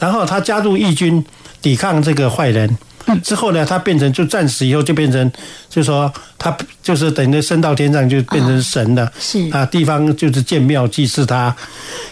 [0.00, 1.24] 然后他加入义军
[1.62, 2.76] 抵抗这个坏人。
[3.22, 5.30] 之后呢，它变成就战死以后就变成，
[5.74, 11.52] 就说他就是等于升到天上就变成神了，是啊，地方就是建庙祭祀他。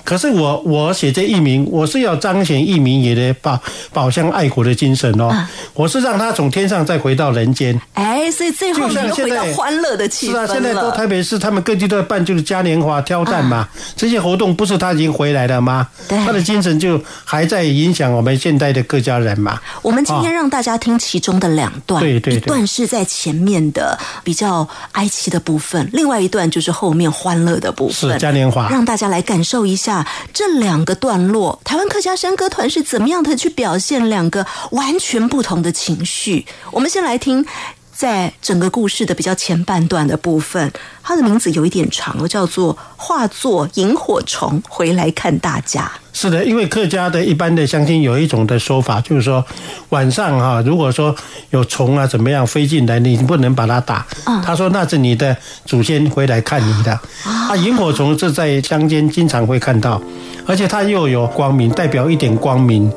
[0.03, 3.61] 可是我我写这义民，我是要彰显义民爷的保
[3.93, 5.31] 保乡爱国的精神哦，
[5.75, 7.81] 我是让他从天上再回到人间。
[7.93, 10.47] 哎，所以最后就你又回像现在到欢乐的气氛了。
[10.49, 13.69] 是啊，现在都台北市，他们各地都在办，就是嘉年华挑战嘛。
[13.95, 15.87] 这些活动不是他已经回来了吗？
[16.09, 19.61] 对他的精神就还在影响我们现代的各家人嘛。
[19.83, 28.19] 我们今天让大家听其中的两段，对对对一段是在前面的比较较哀戚的部分，另外一段就是后面欢乐的部分是。
[28.19, 28.69] 嘉年华。
[28.69, 36.45] 让大家来感受一下这两个段落，台湾客家山歌团是怎么样的去表现两个完全不同的情绪。
[36.73, 37.47] 我们先来听。
[37.95, 40.73] 在整个故事的比较前半段的部分，
[41.03, 49.45] 它的名字有一点长，叫做“化作萤火虫回来看大家是的，因为客家的一般的乡亲有一种的说法，就是说
[49.91, 51.15] 晚上哈、如果说
[51.51, 54.07] 有虫啊怎么样飞进来，你不能把它打。
[54.45, 56.93] 他说那是你的祖先回来看你的。
[57.25, 60.01] 啊，萤火虫是在乡间经常会看到，
[60.47, 62.91] 而且它又有光明，代表一点光明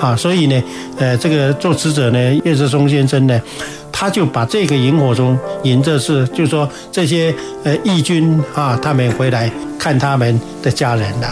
[0.00, 0.62] 啊，所以呢，
[0.98, 3.40] 呃，这个作词者呢，叶志松先生呢。
[4.02, 7.32] 他就把这个萤火虫引着是，就是说这些
[7.62, 9.48] 呃义军啊，他们回来
[9.78, 11.28] 看他们的家人了、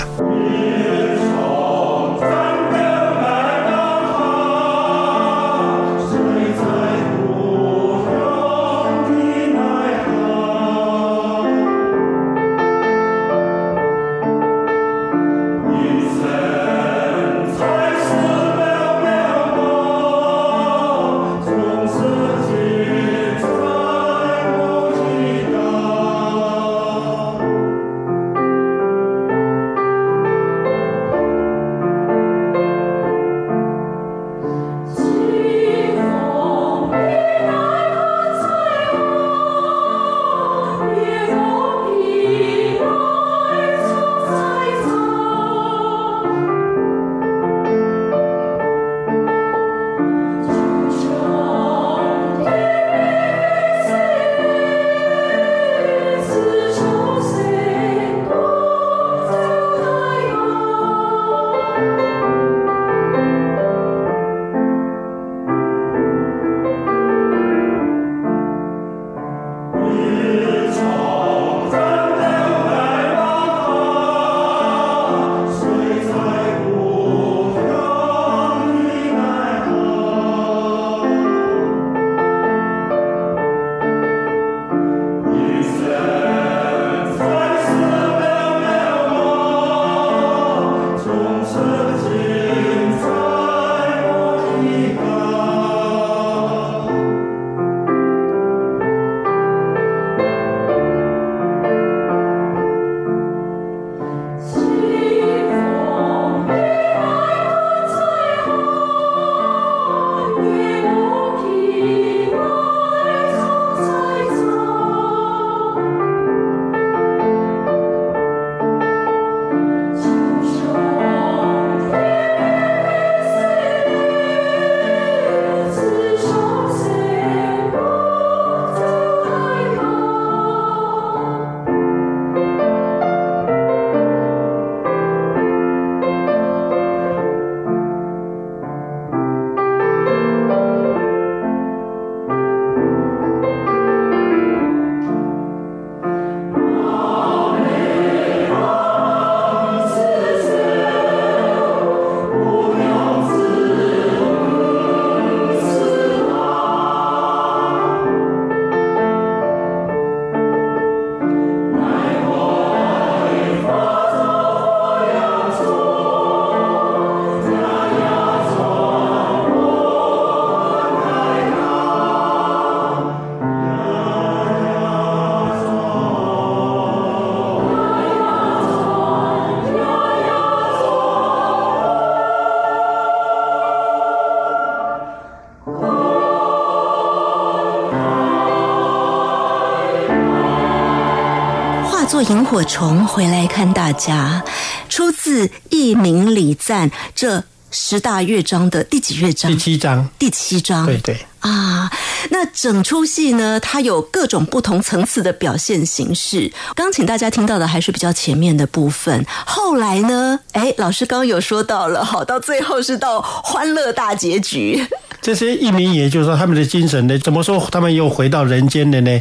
[192.30, 194.44] 萤火虫回来看大家，
[194.88, 199.58] 出自《佚名礼赞》这十大乐章的第几乐章第？
[199.58, 200.86] 七章，第七章。
[200.86, 201.90] 对对，啊，
[202.28, 206.52] 那整出戏呢，它有各种不同层次的表现形式。
[206.74, 214.86] 刚请大家听到的还是比较前面的部分，后来呢，哎，老师刚刚有说到了，好，到最后是到欢乐大结局。
[215.22, 219.20] 这些移民也就是说他们的精神呢，怎么说他们又回到人间了呢？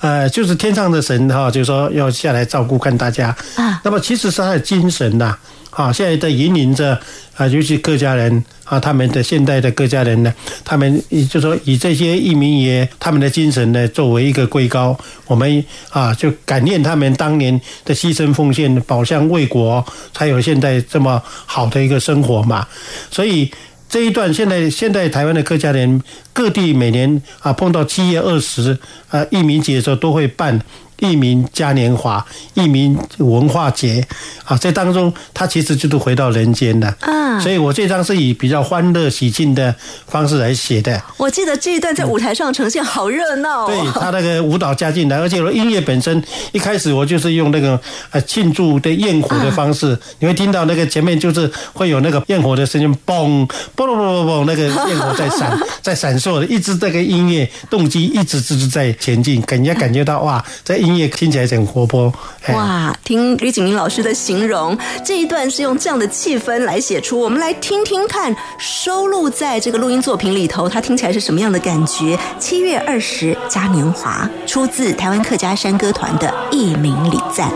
[0.00, 5.38] 呃，就是天上的神哈，就是说要下来照顾看大家啊那么其实是他的精神呐、啊，
[5.70, 7.00] 啊现在在引领着
[7.36, 22.66] 啊，尤其客家人啊，他们的现代的客家人呢，他们就说以这些义民爷他们的精神呢作为一个瑰高，我们啊就感念他们当年的牺牲奉献，保乡卫国，才有现在这么好的一个生活嘛。
[23.10, 23.50] 所以
[23.88, 26.02] 这一段现在现在台湾的客家人
[26.32, 30.60] 各地每年啊碰到七月二十啊义民节的时候都会办。
[31.00, 32.24] 义民嘉年华、
[32.54, 34.06] 一名文化节
[34.44, 39.74] 啊，这当中它其实就是回到人间的啊所以我这张是以比较欢乐喜庆的
[40.06, 41.02] 方式来写的。
[41.16, 43.92] 我记得这一段在舞台上呈现好热闹对哦。
[43.94, 46.22] 他那个舞蹈加进来，而且我音乐本身
[46.52, 47.80] 一开始我就是用那个
[48.10, 53.46] 呃庆祝的焰火的方式，你会听到那个前面就是会有那个焰火的声音，嘣
[53.76, 62.12] 嘣嘣嘣嘣，那个焰火在闪 在闪烁的，一直这个音乐动机一直直直在前进，给人家感觉到哇，在音乐听起来很活泼。
[62.48, 67.18] 哇，听吕景明老师的形容，这一段是用这样的气氛来写出。
[67.18, 72.18] 我们来听听看，收录在这个录音作品里头，它听起来是什么样的感觉？
[72.38, 77.48] 七月二十嘉年华，出自台湾客家山歌团的《一鸣礼赞》。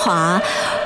[0.00, 0.40] 华。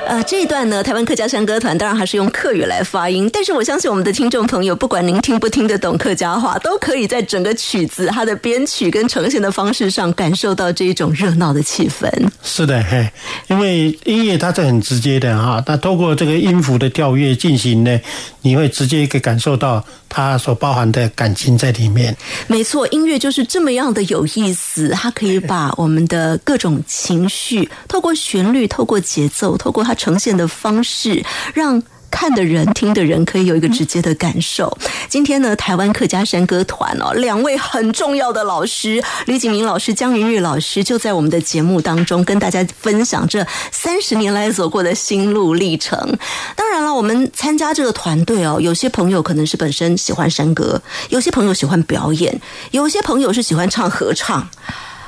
[0.05, 12.07] 呃，这一段呢，台湾客家山歌团当然还是用客语来发音，但是我相信我们的听众朋友，不管您听不听得懂客家话，都可以在整个曲子它的编曲跟呈现的方式上，感受到这一种热闹的气氛。
[12.43, 13.09] 是的，嘿，
[13.47, 17.99] 因为音乐它是很直接的哈，那透过这个音符的跳跃进行呢，
[18.41, 22.15] 你会直接可以感受到它所包含的感情在里面。
[22.47, 31.23] 没错，音乐就是这么样的有意思，它可以把我们的各种情绪，透过旋律、透过节奏、透过它呈现的方式，
[31.53, 31.81] 让
[32.15, 34.75] 看的人、听的人可以有一个直接的感受。
[35.09, 46.17] 今天呢，台湾客家山歌团哦，两位很重要的老师李景明老师、江云玉老师，就在我们的节目当中跟大家分享这三十年来走过的心路历程。
[46.55, 52.39] 当然了，我们参加这个团队哦，有些朋友可能是本身喜欢山歌，有些朋友喜欢表演，
[52.71, 54.47] 有些朋友是喜欢唱合唱。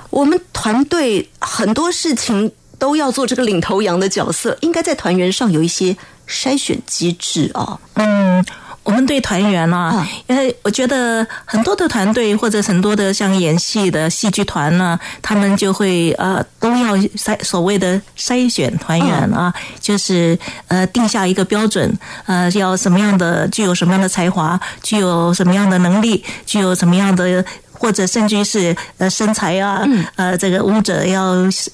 [0.10, 5.96] 我们团队很多事情都要做这个领头羊的角色，应该在团员上有一些
[6.28, 7.80] 筛选机制哦。
[7.94, 8.46] 嗯，
[8.84, 27.44] 我们对团员啊啊，因为我觉得很多的团队或者很多的像演戏的戏剧团呢，他们就会呃都要筛所谓的筛选团员啊，就是呃定下一个标准，呃要什么样的具有什么样的才华，具有什么样的能力，具有什么样的。
[27.78, 29.84] 或者甚至于是呃身材啊，
[30.16, 31.24] 呃这个舞者要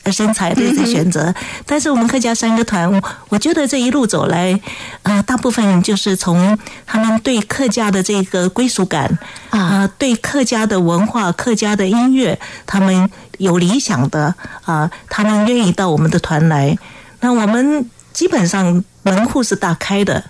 [0.03, 1.33] 呃身材的一些选择，
[1.65, 4.59] 但是我们客家三个团，我我觉得这一路走来，
[5.03, 9.17] 呃大部分就是从他们对客家的这个归属感
[9.49, 14.33] 啊、对客家的文化、客家的音乐，他们有理想的
[14.65, 16.77] 啊、他们愿意到我们的团来，
[17.19, 20.23] 那我们基本上门户是大开的。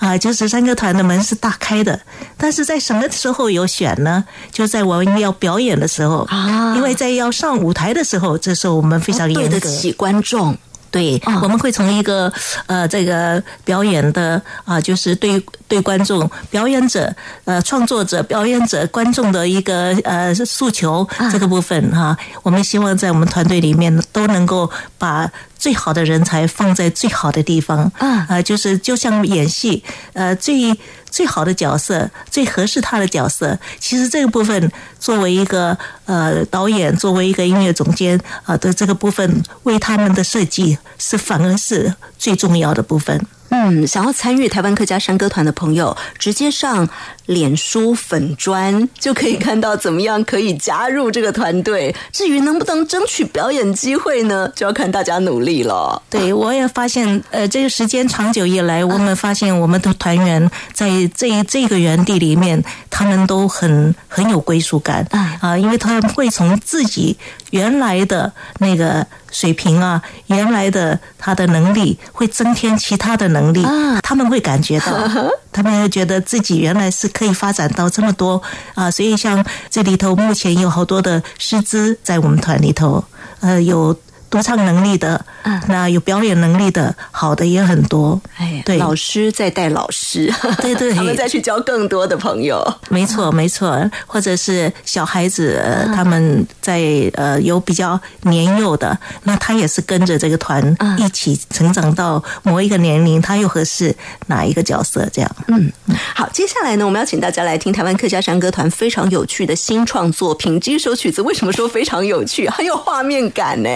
[0.00, 2.00] 啊，就是山歌团的门是大开的，
[2.36, 4.24] 但是在什么时候有选呢？
[4.50, 9.60] 就在我们要表演的时候啊因为在要上舞台的时候，这时候我们非常对严格。
[9.60, 10.56] 得起观众，
[10.90, 12.32] 对，啊我们会从一个
[12.66, 25.30] 呃这个表演的啊、就是对对观众、表演者、呃创作者、表演者、观众的一个呃诉求、这个部分哈、我们希望在我们团队里面都能够把
[25.60, 29.84] 最好的人才放在最好的地方，啊呃，就是就像演戏，
[30.14, 30.74] 呃，最
[31.10, 43.20] 最好的角色，最合适他的角色，其实这个部分作为一个呃导演，作为一个音乐总监啊、呃的这个部分，为他们的设计是反而是最重要的部分。
[43.52, 46.88] 嗯，想要参与台湾客家山歌团的朋友，直接上
[47.30, 51.94] 脸书粉砖就可以看到怎么样可以加入这个团队。
[52.12, 56.02] 至于能不能争取表演机会呢，就要看大家努力了。
[56.10, 67.16] 对，我也发现，呃，这个时间长久以来，我们发现我们的团员在这这个园地里面，他们都很很有归属感啊啊，因为他们会从自己
[67.50, 75.08] 原来的那个水平啊，原来的他的能力，会增添其他的能力，啊他们会感觉到，
[75.52, 78.42] 他们会觉得自己原来是可以发展到这么多
[78.74, 83.04] 啊，所以像这里头目前有好多的师资在我们团里头，
[83.40, 83.94] 呃，有
[84.30, 88.20] 独唱能力的，嗯那有表演能力的，好的也很多。
[88.36, 92.64] 哎，对老师在带老师，对对 他们再去交更多的朋友。
[92.88, 95.60] 没错，没错，或者是小孩子，
[95.94, 96.80] 他们在
[97.14, 103.94] 呃有比较年幼的，那他也是跟着这个团嗯一起成长到某一个年龄，他又合适
[104.28, 105.04] 哪一个角色？
[105.12, 105.72] 这样，嗯，
[106.14, 110.60] 好，接下来呢，我们要请大家来听台湾客家山歌团非常有趣的新创作品。
[110.60, 112.48] 这首曲子为什么说非常有趣？
[112.48, 113.68] 很有画面感呢？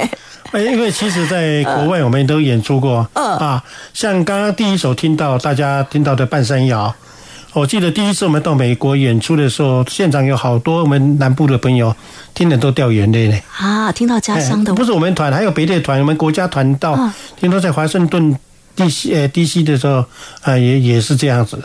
[0.53, 3.37] 哎，因为其实，在国外我们都演出过，嗯。
[3.39, 6.87] 啊，像刚刚第一首听到大家听到的《半山摇》，
[7.53, 11.95] 我记得第一次我们到美国演出的时候，现场有好多我们南部的朋友
[12.35, 13.39] 听了都掉眼泪呢。
[13.59, 18.37] 啊，听到家乡的哎不是我们团，还有别的团，我们国家团到，嗯听说在华盛顿
[18.77, 20.05] DC 呃 DC 的时候，
[20.43, 21.61] 啊、也也是这样子，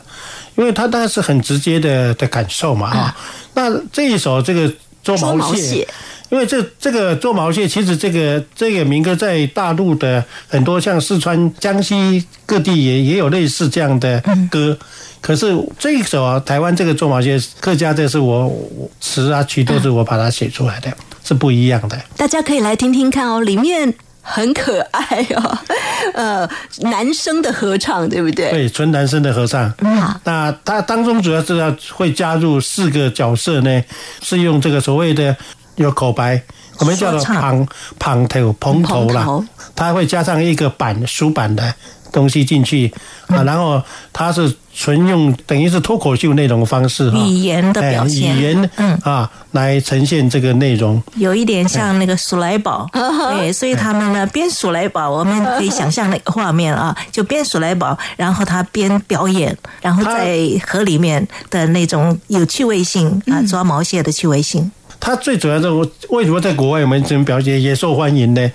[0.56, 3.16] 因为他当然是很直接的的感受嘛啊、
[3.54, 4.68] 那这一首这个
[5.04, 5.88] 捉捉毛蟹。
[6.30, 14.78] 因为这这个做毛蟹，其实这个这个民歌在大陆的很多像四川、江西各地也也有类似这样的歌。
[15.22, 22.00] 可是这一首啊，台湾这个做毛线客家，这是我我词啊曲都是我把它写出来的，是不一样的。
[22.16, 25.58] 大家可以来听听看哦，里面很可爱哦，
[26.14, 26.50] 呃，
[26.84, 28.50] 男生的合唱对不对？
[28.52, 29.74] 对，纯男生的合唱。
[29.80, 33.84] 嗯那它当中主要是要会加入四个角色呢，
[34.22, 35.36] 是用这个所谓的
[35.80, 36.42] 有口白，
[36.80, 37.42] 我们叫做说唱。
[37.42, 37.68] 旁
[37.98, 39.24] 旁头蓬头啦。
[39.24, 39.44] 头，
[39.76, 41.74] 它会加上一个板书板的
[42.12, 42.94] 东西进去
[43.28, 48.32] 啊，然后它是纯用等于是脱口秀那种方式，语言的表现。
[48.32, 48.98] 哎语言嗯。
[49.04, 51.02] 啊来呈现这个内容。
[51.16, 63.38] 有一点像那个鼠来宝，嗯对，所以他们呢边鼠来宝，我们可以想象那个画面啊，就边鼠来宝，然后他边表演，然后在河里面的那种有趣味性嗯。
[63.38, 64.70] 啊，抓毛蟹的趣味性。
[65.00, 68.52] 它最主要的，我为什么在国外我们这种表演也受欢迎呢？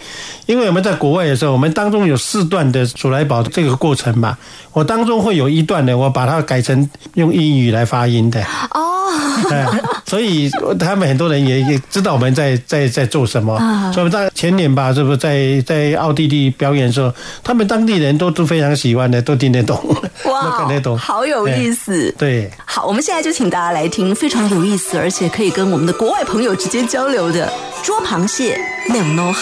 [0.46, 4.36] 因为我们在国外的时候，我们当中有四段的鼠来宝这个过程嘛，
[4.72, 8.42] 我当中会有一段呢，我把它改成用英语来发音的。
[8.72, 8.90] 哦
[9.50, 9.66] 哎，
[10.06, 13.54] 所以他们很多人也也知道我们在在在做什么。
[13.54, 19.78] 啊所以在前年吧，是不是在在奥地利表演的时候，他们当地人都都非常喜欢的，都听得懂，
[20.24, 21.72] 都看得懂，好有意哎。
[21.72, 22.12] 思。
[22.18, 27.48] 对，好，我们现在就请大家来听非常有意思，而且可以跟我们的国外朋朋友之间交流的。
[27.84, 28.58] 捉螃蟹，
[28.90, 29.32] 没有 no。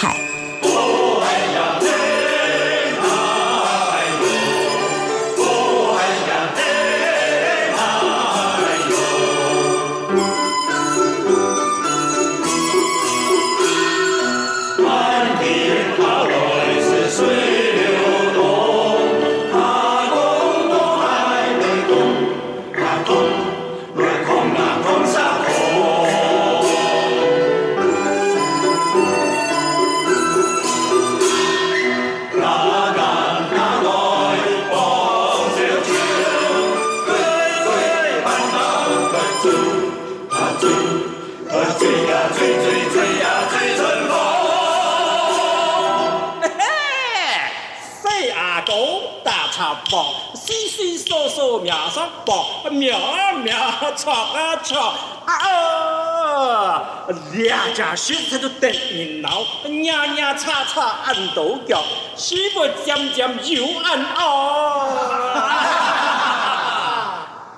[57.74, 59.42] 两只手它就突然老，
[59.84, 61.82] 呀呀叉叉按倒脚，
[62.16, 64.18] 手不渐渐又按哦。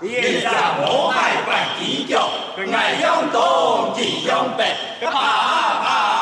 [0.05, 0.51] 現在
[0.81, 1.51] 我係不
[1.81, 2.13] 記着，
[2.59, 3.35] 藝香東
[3.95, 4.61] 吉香北，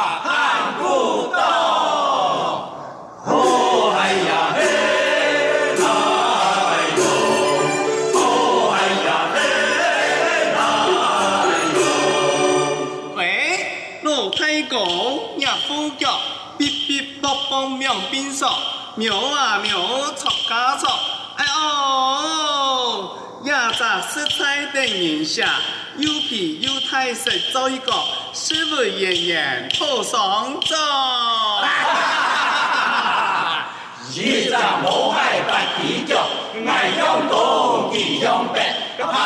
[17.62, 18.50] 別落幫苗邊索，
[18.96, 19.78] 苗啊苗，
[20.14, 20.88] 錯家錯，
[21.36, 25.46] 哎哦，呀咋食材的影響，
[25.96, 27.92] 又皮又太食做一個，
[28.32, 30.74] 是不演員破上咗？
[34.10, 36.12] 現在我係不記着，
[36.54, 38.58] 藝香東吉香北，
[38.98, 39.16] 啪啪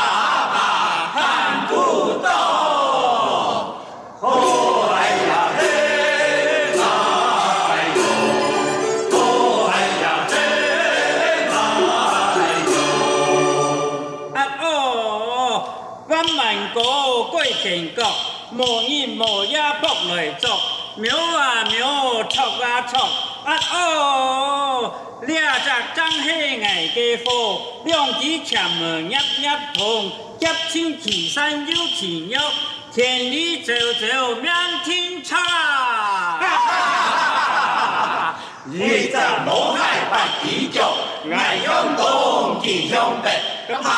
[17.66, 18.06] 過貴田國，
[18.52, 20.56] 無日無夜撲來作，
[20.96, 23.00] 苗啊苗，戳啊戳，
[23.44, 32.40] 啊哦，兩隻真係藝嘅貨，兩隻前门一一碰，一天其山又其肉，
[32.94, 34.52] 田裏走走面
[34.84, 35.36] 天差。
[38.68, 40.14] 現在我係不
[40.46, 40.78] 記着，
[41.28, 42.00] 藝香東
[42.62, 43.26] 吉香北，
[43.68, 43.88] 啪啪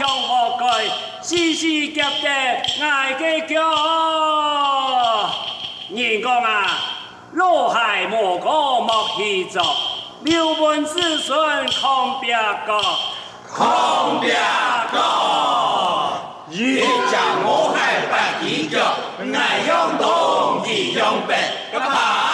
[0.00, 0.64] 唱我句，
[1.20, 2.26] 時時夾嘅
[2.82, 3.60] 愛嘅腳。
[5.90, 6.48] 人講啊，
[7.34, 9.62] 老海莫過莫去做，
[10.22, 12.34] 留门子孙抗別
[12.66, 12.80] 個。
[13.54, 14.32] 抗別
[14.90, 14.96] 個，
[16.50, 16.80] 現
[17.10, 17.78] 在我係
[18.08, 18.80] 不記着，
[19.20, 21.34] 藝香東吉香北，
[21.78, 22.29] 啪啪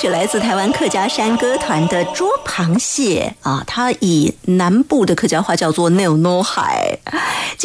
[0.00, 6.96] 是来自台湾客家山歌团的《捉螃蟹》啊，它以南部的客家话叫做 “no no 海”。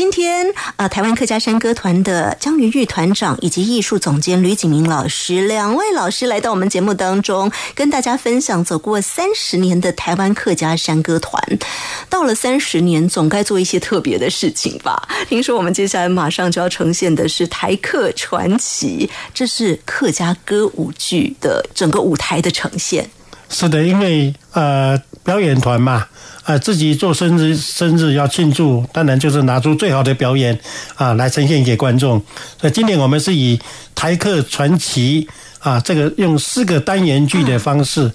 [0.04, 11.42] 今天啊，台湾客家山歌团的江云玉团长以及艺术总监吕景明老师两位老师来到我们节目当中，跟大家分享走过三十年的台湾客家山歌团。
[12.10, 15.08] 到了三十年，总该做一些特别的事情吧？
[15.30, 23.10] 听说我们接下来马上就要呈现的是台客传奇，这是客家歌舞剧的整个舞台的呈现。
[23.48, 26.08] 是的，因为呃表演团嘛，
[26.46, 30.58] 呃自己做生日生日要庆祝，当然就是拿出最好的表演
[30.96, 32.22] 啊来呈现给观众。
[32.60, 33.60] 所以今年我们是以
[33.96, 35.28] 台客传奇
[35.60, 38.12] 啊这个用四个单元剧的方式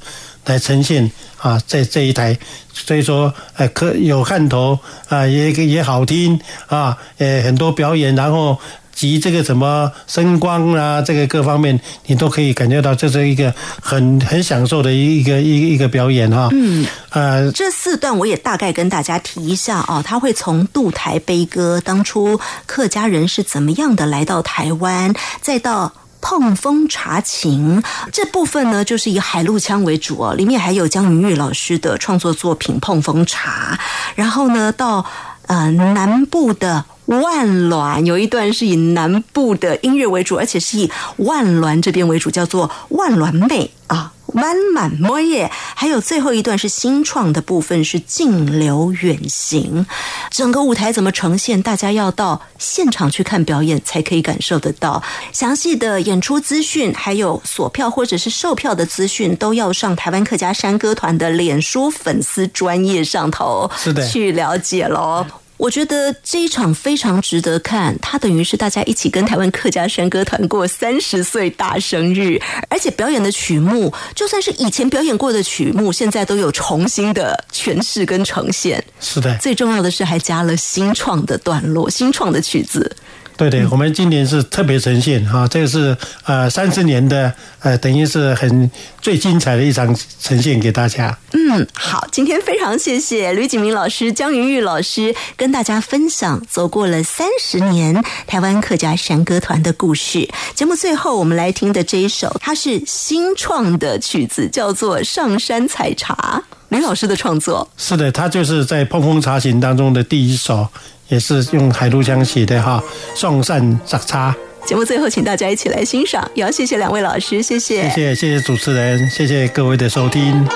[0.47, 2.39] 来呈现啊在这一台，
[2.73, 8.59] 所以说呃可有看头啊也也好听啊呃很多表演，然后。
[8.99, 16.49] 及这个什么声光啊，这个各方面，你都可以感觉到这是一个很很享受的一个一个一个表演哈。
[16.51, 25.93] 嗯，呃，这四段我也大概跟大家提一下啊，他会从渡台悲歌，当初客家人是怎么样的来到台湾，再到。
[26.21, 27.81] 碰风查情
[28.13, 33.79] 这部分呢，就是以海陆腔为主哦，里面还有江云玉老师的创作作品《碰风茶》，
[34.17, 35.07] 然后呢，到
[35.47, 44.13] 呃南部的万峦，有一段是以南部的音乐为主，而且是以万峦这边为主，叫做万峦妹啊。
[44.35, 49.87] 满满摸耶，还有最后一段是新创的部分，是静流远行。
[50.31, 51.63] 整个舞台怎么呈现？
[51.63, 55.03] 大家要到现场去看表演才可以感受得到。
[55.33, 65.25] 详细的演出资讯，还有索票或者是售票的资讯，都要上台湾客家山歌团的脸书粉丝专业上头是的去了解喽。
[65.59, 72.41] 我觉得这一场非常值得看，它等于是大家一起跟台湾客家山歌团过三十岁大生日，
[72.71, 78.83] 而且表演的曲目，就算是以前表演过的曲目，现在都有重新的诠释跟呈现。
[79.01, 82.97] 是的，最重要的是还加了新创的段落、新创的曲子。
[83.39, 88.69] 对对，我们今年是特别呈现哈，这个是呃三十年的呃，等于是很
[89.01, 91.17] 最精彩的一场呈现给大家。
[91.33, 100.29] 嗯，好，今天非常谢谢吕景明老师、江云玉老师跟大家分享走过了三十年台湾客家山歌团的故事。
[100.57, 107.71] 节目最后我们来听的这一首，它是新创的曲子，叫做《上山采茶》，吕老师的创作。
[107.77, 110.67] 是的，他就是在《碰碰茶行》当中的第一首，
[111.09, 112.83] 也是用海陆腔写的哈，
[113.19, 114.35] 《上山摘茶》。
[114.69, 120.47] 节目最后，请大家一起来欣赏，也要谢谢两位老师，谢谢谢谢谢谢主持人，谢谢各位的收听。